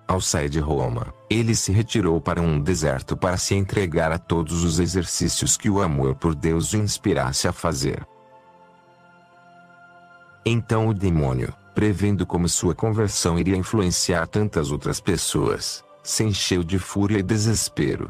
Ao 0.08 0.22
sair 0.22 0.48
de 0.48 0.60
Roma, 0.60 1.14
ele 1.30 1.54
se 1.54 1.72
retirou 1.72 2.22
para 2.22 2.42
um 2.42 2.62
deserto 2.62 3.18
para 3.18 3.36
se 3.36 3.56
entregar 3.56 4.10
a 4.10 4.18
todos 4.18 4.64
os 4.64 4.80
exercícios 4.80 5.58
que 5.58 5.70
o 5.70 5.82
amor 5.82 6.16
por 6.16 6.34
Deus 6.34 6.72
o 6.72 6.78
inspirasse 6.78 7.46
a 7.46 7.52
fazer. 7.52 8.08
Então 10.46 10.88
o 10.88 10.94
demônio, 10.94 11.54
prevendo 11.76 12.26
como 12.26 12.48
sua 12.48 12.74
conversão 12.74 13.38
iria 13.38 13.58
influenciar 13.58 14.28
tantas 14.28 14.72
outras 14.72 15.02
pessoas, 15.02 15.84
se 16.02 16.24
encheu 16.24 16.64
de 16.64 16.80
fúria 16.80 17.18
e 17.20 17.24
desespero. 17.24 18.10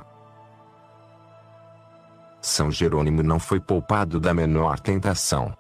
São 2.40 2.70
Jerônimo 2.70 3.24
não 3.24 3.40
foi 3.40 3.60
poupado 3.60 4.20
da 4.20 4.36
menor 4.36 4.80
tentação. 4.80 5.52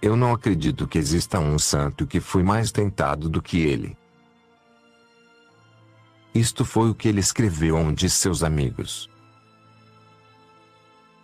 Eu 0.00 0.16
não 0.16 0.32
acredito 0.32 0.86
que 0.86 0.98
exista 0.98 1.38
um 1.38 1.58
santo 1.58 2.06
que 2.06 2.20
foi 2.20 2.42
mais 2.42 2.70
tentado 2.70 3.28
do 3.28 3.40
que 3.40 3.60
ele. 3.60 3.96
Isto 6.34 6.64
foi 6.64 6.90
o 6.90 6.94
que 6.94 7.08
ele 7.08 7.20
escreveu 7.20 7.76
a 7.76 7.80
um 7.80 7.92
de 7.92 8.10
seus 8.10 8.42
amigos. 8.42 9.08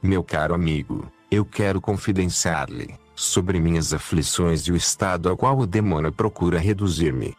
Meu 0.02 0.24
caro 0.24 0.54
amigo, 0.54 1.10
eu 1.30 1.44
quero 1.44 1.80
confidenciar-lhe 1.80 2.98
sobre 3.14 3.60
minhas 3.60 3.92
aflições 3.92 4.62
e 4.62 4.72
o 4.72 4.76
estado 4.76 5.28
ao 5.28 5.36
qual 5.36 5.58
o 5.58 5.66
demônio 5.66 6.10
procura 6.10 6.58
reduzir-me. 6.58 7.36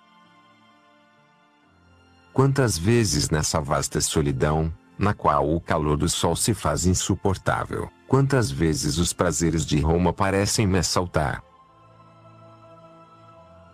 Quantas 2.32 2.78
vezes 2.78 3.30
nessa 3.30 3.60
vasta 3.60 4.00
solidão, 4.02 4.74
na 4.98 5.14
qual 5.14 5.54
o 5.54 5.60
calor 5.60 5.98
do 5.98 6.08
sol 6.08 6.36
se 6.36 6.54
faz 6.54 6.86
insuportável, 6.86 7.90
quantas 8.14 8.52
vezes 8.52 9.00
os 9.00 9.12
prazeres 9.12 9.66
de 9.66 9.80
Roma 9.80 10.14
parecem 10.14 10.68
me 10.68 10.78
assaltar. 10.78 11.44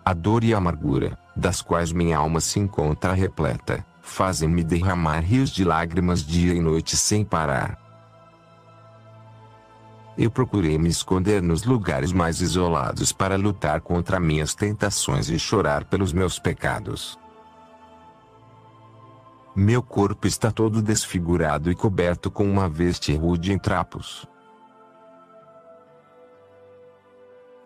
A 0.02 0.14
dor 0.14 0.42
e 0.42 0.54
a 0.54 0.56
amargura, 0.56 1.18
das 1.36 1.60
quais 1.60 1.92
minha 1.92 2.16
alma 2.16 2.40
se 2.40 2.58
encontra 2.58 3.12
repleta, 3.12 3.84
fazem-me 4.00 4.64
derramar 4.64 5.20
rios 5.20 5.50
de 5.50 5.62
lágrimas 5.62 6.24
dia 6.24 6.54
e 6.54 6.58
noite 6.58 6.96
sem 6.96 7.22
parar. 7.22 7.78
Eu 10.16 10.30
procurei 10.30 10.78
me 10.78 10.88
esconder 10.88 11.42
nos 11.42 11.64
lugares 11.64 12.10
mais 12.10 12.40
isolados 12.40 13.12
para 13.12 13.36
lutar 13.36 13.82
contra 13.82 14.18
minhas 14.18 14.54
tentações 14.54 15.28
e 15.28 15.38
chorar 15.38 15.84
pelos 15.84 16.14
meus 16.14 16.38
pecados. 16.38 17.18
Meu 19.54 19.82
corpo 19.82 20.26
está 20.26 20.50
todo 20.50 20.80
desfigurado 20.80 21.70
e 21.70 21.74
coberto 21.74 22.30
com 22.30 22.50
uma 22.50 22.70
veste 22.70 23.14
rude 23.14 23.52
em 23.52 23.58
trapos. 23.58 24.29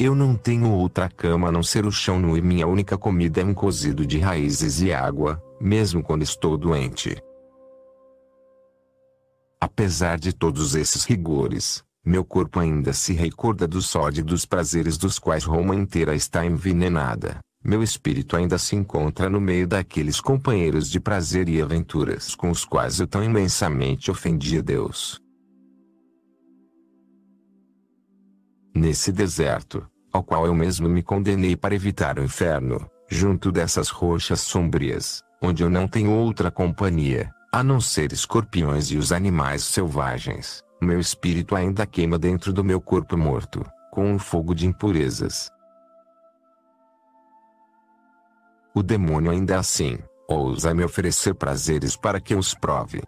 Eu 0.05 0.15
não 0.15 0.37
tenho 0.37 0.71
outra 0.71 1.09
cama 1.09 1.49
a 1.49 1.51
não 1.51 1.63
ser 1.63 1.87
o 1.87 1.91
chão 1.91 2.21
nu 2.21 2.37
e 2.37 2.43
minha 2.43 2.67
única 2.67 2.99
comida 2.99 3.41
é 3.41 3.45
um 3.45 3.55
cozido 3.55 4.07
de 4.07 4.19
raízes 4.19 4.83
e 4.83 4.93
água, 4.93 5.43
mesmo 5.59 6.03
quando 6.03 6.21
estou 6.21 6.59
doente. 6.59 7.17
Apesar 9.59 10.19
de 10.19 10.35
todos 10.35 10.75
esses 10.75 11.07
rigores, 11.07 11.83
meu 12.05 12.23
corpo 12.23 12.61
ainda 12.61 12.93
se 12.93 13.15
recorda 13.15 13.67
do 13.67 13.81
sódio 13.81 14.21
e 14.21 14.25
dos 14.25 14.45
prazeres 14.45 14.99
dos 14.99 15.19
quais 15.19 15.43
Roma 15.43 15.75
inteira 15.75 16.15
está 16.15 16.45
envenenada. 16.45 17.39
Meu 17.65 17.83
espírito 17.83 18.37
ainda 18.37 18.59
se 18.59 18.77
encontra 18.77 19.31
no 19.31 19.41
meio 19.41 19.67
daqueles 19.67 20.21
companheiros 20.21 20.91
de 20.91 21.01
prazer 21.01 21.49
e 21.49 21.63
aventuras 21.63 22.35
com 22.35 22.51
os 22.51 22.63
quais 22.63 23.01
eu 23.01 23.07
tão 23.07 23.25
imensamente 23.25 24.11
ofendi 24.11 24.59
a 24.59 24.61
Deus. 24.61 25.19
Nesse 28.77 29.11
deserto, 29.11 29.89
ao 30.15 30.25
qual 30.25 30.47
eu 30.47 30.55
mesmo 30.55 30.89
me 30.89 31.03
condenei 31.03 31.55
para 31.55 31.75
evitar 31.75 32.19
o 32.19 32.25
inferno, 32.25 32.89
junto 33.11 33.53
dessas 33.53 33.91
rochas 33.91 34.41
sombrias, 34.41 35.23
onde 35.43 35.63
eu 35.63 35.69
não 35.69 35.87
tenho 35.87 36.11
outra 36.11 36.51
companhia, 36.51 37.31
a 37.53 37.63
não 37.63 37.81
ser 37.81 38.13
escorpiões 38.13 38.91
e 38.91 38.97
os 38.97 39.13
animais 39.13 39.63
selvagens, 39.63 40.63
meu 40.81 40.99
espírito 40.99 41.55
ainda 41.55 41.85
queima 41.85 42.19
dentro 42.19 42.53
do 42.53 42.65
meu 42.65 42.81
corpo 42.81 43.17
morto, 43.17 43.63
com 43.91 44.11
um 44.11 44.19
fogo 44.19 44.55
de 44.55 44.67
impurezas, 44.67 45.53
O 48.77 48.83
demônio 48.83 49.31
ainda 49.31 49.57
assim, 49.57 50.01
ousa 50.29 50.75
me 50.75 50.83
oferecer 50.83 51.33
prazeres 51.33 51.95
para 51.95 52.21
que 52.21 52.35
os 52.35 52.55
prove. 52.55 53.05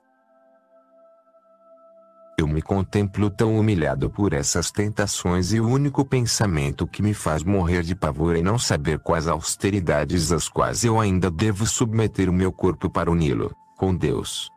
Eu 2.38 2.46
me 2.46 2.60
contemplo 2.60 3.30
tão 3.30 3.58
humilhado 3.58 4.10
por 4.10 4.34
essas 4.34 4.70
tentações 4.70 5.54
e 5.54 5.60
o 5.60 5.66
único 5.66 6.04
pensamento 6.04 6.86
que 6.86 7.02
me 7.02 7.14
faz 7.14 7.42
morrer 7.42 7.82
de 7.82 7.94
pavor 7.94 8.36
é 8.36 8.42
não 8.42 8.58
saber 8.58 8.98
quais 8.98 9.26
austeridades 9.26 10.30
às 10.30 10.46
quais 10.46 10.84
eu 10.84 11.00
ainda 11.00 11.30
devo 11.30 11.64
submeter 11.64 12.28
o 12.28 12.34
meu 12.34 12.52
corpo 12.52 12.90
para 12.90 13.10
uni-lo, 13.10 13.56
com 13.78 13.94
Deus. 13.94 14.50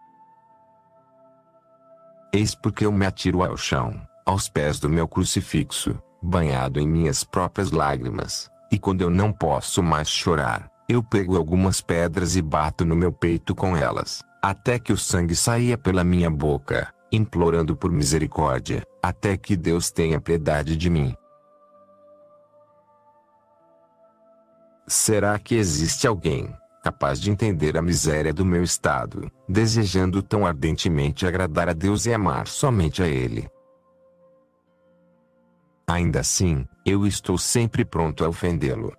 Eis 2.33 2.53
porque 2.53 2.85
eu 2.85 2.91
me 2.91 3.05
atiro 3.05 3.41
ao 3.41 3.55
chão, 3.55 3.99
aos 4.25 4.49
pés 4.49 4.77
do 4.77 4.89
meu 4.89 5.07
crucifixo, 5.07 5.97
banhado 6.21 6.81
em 6.81 6.87
minhas 6.87 7.23
próprias 7.23 7.71
lágrimas, 7.71 8.51
e 8.69 8.77
quando 8.77 9.01
eu 9.01 9.09
não 9.09 9.31
posso 9.31 9.81
mais 9.81 10.09
chorar, 10.09 10.69
eu 10.89 11.01
pego 11.01 11.37
algumas 11.37 11.79
pedras 11.79 12.35
e 12.35 12.41
bato 12.41 12.83
no 12.83 12.95
meu 12.95 13.11
peito 13.11 13.55
com 13.55 13.77
elas, 13.77 14.21
até 14.43 14.77
que 14.77 14.91
o 14.91 14.97
sangue 14.97 15.35
saía 15.35 15.77
pela 15.77 16.03
minha 16.03 16.29
boca, 16.29 16.93
implorando 17.11 17.75
por 17.75 17.91
misericórdia, 17.91 18.85
até 19.01 19.37
que 19.37 19.55
Deus 19.55 19.91
tenha 19.91 20.19
piedade 20.19 20.75
de 20.75 20.89
mim. 20.89 21.15
Será 24.87 25.37
que 25.37 25.55
existe 25.55 26.07
alguém 26.07 26.53
capaz 26.83 27.19
de 27.19 27.29
entender 27.29 27.77
a 27.77 27.81
miséria 27.81 28.33
do 28.33 28.45
meu 28.45 28.63
estado, 28.63 29.29
desejando 29.47 30.23
tão 30.23 30.45
ardentemente 30.45 31.27
agradar 31.27 31.69
a 31.69 31.73
Deus 31.73 32.05
e 32.05 32.13
amar 32.13 32.47
somente 32.47 33.03
a 33.03 33.07
Ele? 33.07 33.47
Ainda 35.87 36.19
assim, 36.19 36.67
eu 36.85 37.05
estou 37.05 37.37
sempre 37.37 37.83
pronto 37.83 38.23
a 38.23 38.29
ofendê-lo. 38.29 38.95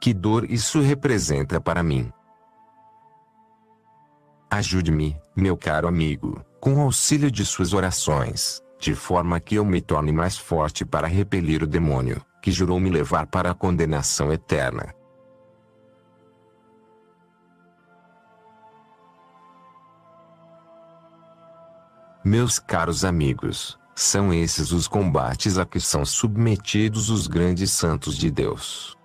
Que 0.00 0.14
dor 0.14 0.48
isso 0.50 0.80
representa 0.80 1.60
para 1.60 1.82
mim? 1.82 2.12
Ajude-me, 4.50 5.16
meu 5.34 5.56
caro 5.56 5.88
amigo, 5.88 6.44
com 6.60 6.74
o 6.74 6.80
auxílio 6.80 7.30
de 7.30 7.44
suas 7.44 7.72
orações, 7.72 8.62
de 8.78 8.94
forma 8.94 9.40
que 9.40 9.56
eu 9.56 9.64
me 9.64 9.80
torne 9.80 10.12
mais 10.12 10.36
forte 10.36 10.84
para 10.84 11.06
repelir 11.06 11.62
o 11.62 11.66
demônio, 11.66 12.24
que 12.40 12.52
jurou 12.52 12.78
me 12.78 12.90
levar 12.90 13.26
para 13.26 13.50
a 13.50 13.54
condenação 13.54 14.32
eterna. 14.32 14.94
Meus 22.24 22.58
caros 22.58 23.04
amigos, 23.04 23.78
são 23.94 24.32
esses 24.32 24.72
os 24.72 24.88
combates 24.88 25.58
a 25.58 25.64
que 25.64 25.78
são 25.78 26.04
submetidos 26.04 27.10
os 27.10 27.26
grandes 27.26 27.70
santos 27.70 28.16
de 28.16 28.30
Deus. 28.30 28.96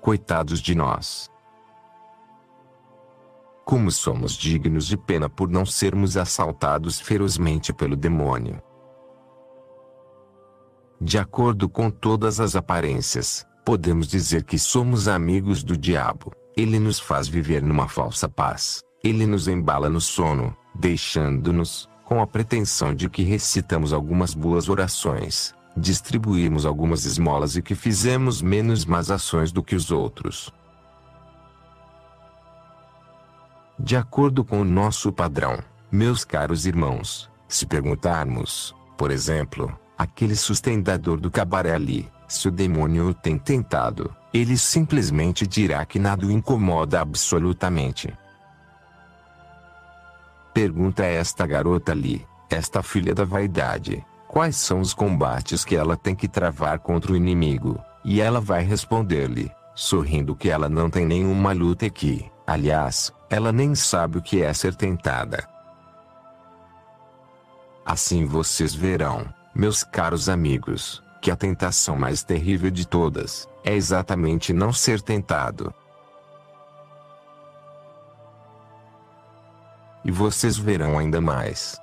Coitados 0.00 0.60
de 0.60 0.74
nós! 0.74 1.31
Como 3.72 3.90
somos 3.90 4.34
dignos 4.34 4.86
de 4.86 4.98
pena 4.98 5.30
por 5.30 5.48
não 5.48 5.64
sermos 5.64 6.18
assaltados 6.18 7.00
ferozmente 7.00 7.72
pelo 7.72 7.96
demônio. 7.96 8.60
De 11.00 11.16
acordo 11.16 11.70
com 11.70 11.90
todas 11.90 12.38
as 12.38 12.54
aparências, 12.54 13.46
podemos 13.64 14.08
dizer 14.08 14.44
que 14.44 14.58
somos 14.58 15.08
amigos 15.08 15.64
do 15.64 15.74
diabo. 15.74 16.32
Ele 16.54 16.78
nos 16.78 17.00
faz 17.00 17.28
viver 17.28 17.62
numa 17.62 17.88
falsa 17.88 18.28
paz. 18.28 18.82
Ele 19.02 19.24
nos 19.24 19.48
embala 19.48 19.88
no 19.88 20.02
sono, 20.02 20.54
deixando-nos, 20.74 21.88
com 22.04 22.20
a 22.20 22.26
pretensão 22.26 22.94
de 22.94 23.08
que 23.08 23.22
recitamos 23.22 23.94
algumas 23.94 24.34
boas 24.34 24.68
orações, 24.68 25.54
distribuímos 25.74 26.66
algumas 26.66 27.06
esmolas 27.06 27.56
e 27.56 27.62
que 27.62 27.74
fizemos 27.74 28.42
menos 28.42 28.84
más 28.84 29.10
ações 29.10 29.50
do 29.50 29.62
que 29.62 29.74
os 29.74 29.90
outros. 29.90 30.52
De 33.84 33.96
acordo 33.96 34.44
com 34.44 34.60
o 34.60 34.64
nosso 34.64 35.10
padrão, 35.10 35.58
meus 35.90 36.24
caros 36.24 36.66
irmãos, 36.66 37.28
se 37.48 37.66
perguntarmos, 37.66 38.72
por 38.96 39.10
exemplo, 39.10 39.76
aquele 39.98 40.36
sustentador 40.36 41.18
do 41.18 41.32
cabaré 41.32 41.74
ali, 41.74 42.08
se 42.28 42.46
o 42.46 42.52
demônio 42.52 43.08
o 43.08 43.12
tem 43.14 43.36
tentado, 43.36 44.14
ele 44.32 44.56
simplesmente 44.56 45.48
dirá 45.48 45.84
que 45.84 45.98
nada 45.98 46.24
o 46.24 46.30
incomoda 46.30 47.00
absolutamente. 47.00 48.16
Pergunta 50.54 51.02
a 51.02 51.06
esta 51.06 51.44
garota 51.44 51.90
ali, 51.90 52.24
esta 52.48 52.84
filha 52.84 53.12
da 53.12 53.24
vaidade, 53.24 54.06
quais 54.28 54.54
são 54.54 54.78
os 54.78 54.94
combates 54.94 55.64
que 55.64 55.74
ela 55.74 55.96
tem 55.96 56.14
que 56.14 56.28
travar 56.28 56.78
contra 56.78 57.12
o 57.12 57.16
inimigo, 57.16 57.80
e 58.04 58.20
ela 58.20 58.40
vai 58.40 58.62
responder-lhe, 58.62 59.50
sorrindo 59.74 60.36
que 60.36 60.48
ela 60.48 60.68
não 60.68 60.88
tem 60.88 61.04
nenhuma 61.04 61.52
luta 61.52 61.90
que, 61.90 62.30
aliás, 62.52 63.12
ela 63.30 63.50
nem 63.50 63.74
sabe 63.74 64.18
o 64.18 64.22
que 64.22 64.42
é 64.42 64.52
ser 64.52 64.74
tentada. 64.74 65.48
Assim 67.84 68.26
vocês 68.26 68.74
verão, 68.74 69.32
meus 69.54 69.82
caros 69.82 70.28
amigos, 70.28 71.02
que 71.20 71.30
a 71.30 71.36
tentação 71.36 71.96
mais 71.96 72.22
terrível 72.22 72.70
de 72.70 72.86
todas 72.86 73.48
é 73.64 73.74
exatamente 73.74 74.52
não 74.52 74.72
ser 74.72 75.00
tentado. 75.00 75.74
E 80.04 80.10
vocês 80.10 80.58
verão 80.58 80.98
ainda 80.98 81.20
mais. 81.20 81.80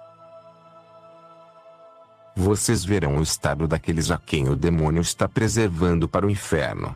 Vocês 2.36 2.86
verão 2.86 3.18
o 3.18 3.24
estado 3.24 3.68
daqueles 3.68 4.12
a 4.12 4.18
quem 4.18 4.50
o 4.50 4.56
demônio 4.56 5.02
está 5.02 5.28
preservando 5.28 6.08
para 6.08 6.28
o 6.28 6.30
inferno. 6.30 6.96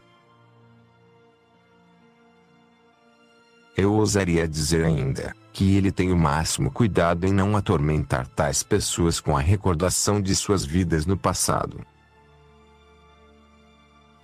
Eu 3.76 3.94
ousaria 3.94 4.48
dizer 4.48 4.86
ainda 4.86 5.36
que 5.52 5.76
ele 5.76 5.92
tem 5.92 6.12
o 6.12 6.18
máximo 6.18 6.70
cuidado 6.70 7.26
em 7.26 7.34
não 7.34 7.58
atormentar 7.58 8.28
tais 8.28 8.62
pessoas 8.62 9.20
com 9.20 9.36
a 9.36 9.42
recordação 9.42 10.22
de 10.22 10.36
suas 10.36 10.64
vidas 10.64 11.06
no 11.08 11.18
passado. 11.18 11.80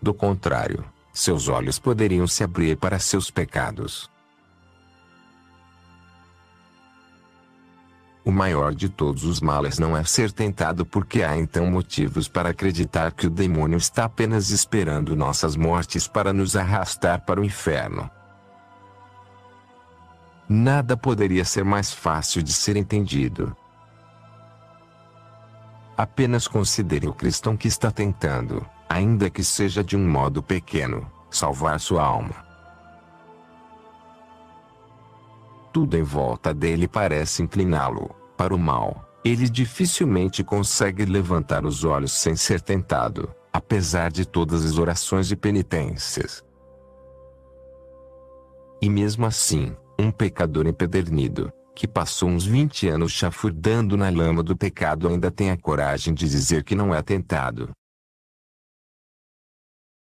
Do 0.02 0.14
contrário, 0.14 0.86
seus 1.12 1.48
olhos 1.48 1.80
poderiam 1.80 2.28
se 2.28 2.44
abrir 2.44 2.78
para 2.78 3.00
seus 3.00 3.32
pecados. 3.32 4.10
O 8.24 8.32
maior 8.32 8.76
de 8.76 8.88
todos 8.88 9.24
os 9.24 9.42
males 9.42 9.80
não 9.80 9.98
é 9.98 10.04
ser 10.04 10.32
tentado 10.32 10.86
porque 10.86 11.24
há 11.24 11.36
então 11.36 11.66
motivos 11.66 12.28
para 12.28 12.50
acreditar 12.50 13.12
que 13.12 13.26
o 13.26 13.30
demônio 13.30 13.78
está 13.78 14.06
apenas 14.06 14.52
esperando 14.52 15.16
nossas 15.16 15.56
mortes 15.56 16.08
para 16.08 16.32
nos 16.32 16.56
arrastar 16.56 17.26
para 17.26 17.42
o 17.42 17.44
inferno. 17.44 18.10
Nada 20.52 20.98
poderia 20.98 21.46
ser 21.46 21.64
mais 21.64 21.94
fácil 21.94 22.42
de 22.42 22.52
ser 22.52 22.76
entendido. 22.76 23.56
Apenas 25.96 26.48
considere 26.48 27.08
o 27.08 27.14
cristão 27.14 27.56
que 27.56 27.68
está 27.68 27.92
tentando, 27.92 28.66
ainda 28.90 29.30
que 29.30 29.44
seja 29.44 29.84
de 29.84 29.96
um 29.96 30.10
modo 30.10 30.42
pequeno, 30.42 31.06
salvar 31.30 31.80
sua 31.80 32.04
alma. 32.04 32.44
Tudo 35.72 35.96
em 35.96 36.02
volta 36.02 36.52
dele 36.52 36.88
parece 36.88 37.44
incliná-lo 37.44 38.10
para 38.36 38.56
o 38.56 38.58
mal. 38.58 39.06
Ele 39.24 39.48
dificilmente 39.48 40.44
consegue 40.44 41.06
levantar 41.06 41.64
os 41.64 41.84
olhos 41.84 42.14
sem 42.14 42.36
ser 42.36 42.60
tentado, 42.60 43.30
apesar 43.54 44.10
de 44.10 44.26
todas 44.26 44.66
as 44.66 44.80
orações 44.80 45.30
e 45.32 45.36
penitências. 45.36 46.44
E 48.82 48.90
mesmo 48.90 49.28
assim, 49.28 49.76
um 50.00 50.12
pecador 50.12 50.66
empedernido, 50.66 51.52
que 51.76 51.86
passou 51.86 52.30
uns 52.30 52.46
20 52.46 52.88
anos 52.88 53.12
chafurdando 53.12 53.98
na 53.98 54.10
lama 54.10 54.42
do 54.42 54.56
pecado 54.56 55.10
ainda 55.10 55.30
tem 55.30 55.52
a 55.52 55.58
coragem 55.58 56.14
de 56.14 56.28
dizer 56.30 56.64
que 56.64 56.74
não 56.74 56.96
é 56.96 57.02
tentado. 57.02 57.72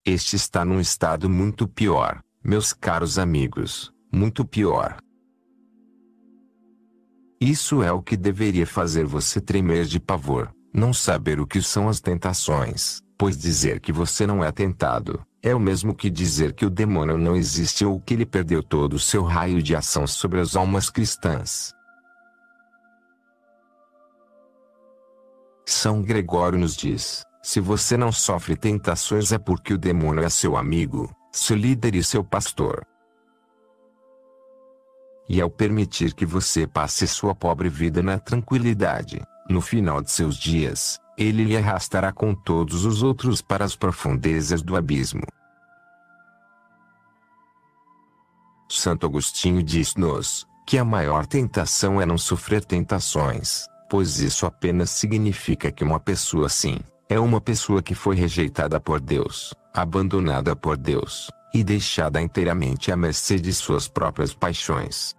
Este 0.05 0.37
está 0.37 0.63
num 0.63 0.79
estado 0.79 1.29
muito 1.29 1.67
pior, 1.67 2.23
meus 2.41 2.71
caros 2.71 3.19
amigos, 3.19 3.91
muito 4.11 4.45
pior. 4.45 4.97
Isso 7.39 7.83
é 7.83 7.91
o 7.91 8.01
que 8.01 8.15
deveria 8.15 8.65
fazer 8.65 9.05
você 9.05 9.41
tremer 9.41 9.85
de 9.85 9.99
pavor, 9.99 10.53
não 10.73 10.93
saber 10.93 11.37
o 11.41 11.45
que 11.45 11.61
são 11.61 11.89
as 11.89 11.99
tentações, 11.99 13.01
pois 13.17 13.37
dizer 13.37 13.81
que 13.81 13.91
você 13.91 14.25
não 14.25 14.41
é 14.41 14.51
tentado, 14.53 15.21
é 15.43 15.55
o 15.55 15.59
mesmo 15.59 15.95
que 15.95 16.09
dizer 16.09 16.53
que 16.53 16.65
o 16.65 16.69
demônio 16.69 17.17
não 17.17 17.35
existe 17.35 17.83
ou 17.83 17.99
que 17.99 18.13
ele 18.13 18.25
perdeu 18.25 18.61
todo 18.61 18.93
o 18.93 18.99
seu 18.99 19.23
raio 19.23 19.61
de 19.61 19.75
ação 19.75 20.05
sobre 20.05 20.39
as 20.39 20.55
almas 20.55 20.89
cristãs. 20.89 21.73
São 25.65 26.01
Gregório 26.01 26.59
nos 26.59 26.75
diz: 26.75 27.23
se 27.41 27.59
você 27.59 27.97
não 27.97 28.11
sofre 28.11 28.55
tentações 28.55 29.31
é 29.31 29.39
porque 29.39 29.73
o 29.73 29.77
demônio 29.77 30.23
é 30.23 30.29
seu 30.29 30.55
amigo, 30.55 31.09
seu 31.31 31.55
líder 31.57 31.95
e 31.95 32.03
seu 32.03 32.23
pastor. 32.23 32.85
E 35.27 35.41
ao 35.41 35.49
permitir 35.49 36.13
que 36.13 36.25
você 36.25 36.67
passe 36.67 37.07
sua 37.07 37.33
pobre 37.33 37.69
vida 37.69 38.03
na 38.03 38.19
tranquilidade, 38.19 39.21
no 39.49 39.61
final 39.61 40.01
de 40.01 40.11
seus 40.11 40.35
dias, 40.35 40.99
ele 41.17 41.43
lhe 41.43 41.57
arrastará 41.57 42.11
com 42.11 42.33
todos 42.33 42.85
os 42.85 43.03
outros 43.03 43.41
para 43.41 43.65
as 43.65 43.75
profundezas 43.75 44.61
do 44.61 44.75
abismo. 44.75 45.23
Santo 48.69 49.05
Agostinho 49.05 49.61
diz-nos 49.61 50.47
que 50.65 50.77
a 50.77 50.85
maior 50.85 51.25
tentação 51.25 51.99
é 51.99 52.05
não 52.05 52.17
sofrer 52.17 52.63
tentações, 52.63 53.65
pois 53.89 54.19
isso 54.19 54.45
apenas 54.45 54.89
significa 54.89 55.71
que 55.71 55.83
uma 55.83 55.99
pessoa 55.99 56.45
assim 56.45 56.79
é 57.09 57.19
uma 57.19 57.41
pessoa 57.41 57.83
que 57.83 57.93
foi 57.93 58.15
rejeitada 58.15 58.79
por 58.79 59.01
Deus, 59.01 59.53
abandonada 59.73 60.55
por 60.55 60.77
Deus 60.77 61.29
e 61.53 61.61
deixada 61.61 62.21
inteiramente 62.21 62.89
à 62.89 62.95
mercê 62.95 63.37
de 63.37 63.51
suas 63.53 63.89
próprias 63.89 64.33
paixões. 64.33 65.13